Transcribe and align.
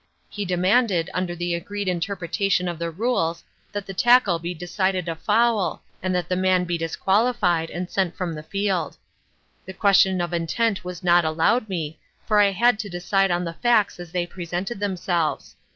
He 0.31 0.45
demanded, 0.45 1.11
under 1.13 1.35
the 1.35 1.53
agreed 1.53 1.87
interpretation 1.87 2.67
of 2.67 2.79
the 2.79 2.89
rules, 2.89 3.43
that 3.71 3.85
the 3.85 3.93
tackle 3.93 4.39
be 4.39 4.51
decided 4.51 5.07
a 5.07 5.13
foul, 5.15 5.83
and 6.01 6.15
that 6.15 6.27
the 6.27 6.35
man 6.35 6.63
be 6.63 6.75
disqualified 6.75 7.69
and 7.69 7.87
sent 7.87 8.15
from 8.17 8.33
the 8.33 8.41
field. 8.41 8.97
The 9.67 9.73
question 9.73 10.19
of 10.19 10.33
intent 10.33 10.83
was 10.83 11.03
not 11.03 11.23
allowed 11.23 11.69
me, 11.69 11.99
for 12.25 12.39
I 12.41 12.49
had 12.49 12.79
to 12.79 12.89
decide 12.89 13.29
on 13.29 13.43
the 13.45 13.53
facts 13.53 13.99
as 13.99 14.11
they 14.11 14.25
presented 14.25 14.79
themselves. 14.79 15.55